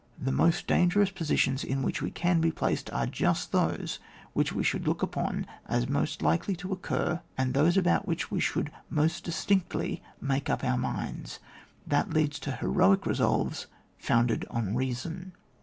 [0.19, 3.99] The most dan gerous positions in which we can be placed are just those
[4.33, 8.39] which we should look upon as most likely to occur, and those about which we
[8.39, 11.37] should most dis tinctly make up our minds.
[11.85, 13.67] That leads to heroic resolves
[13.99, 15.33] founded on reason.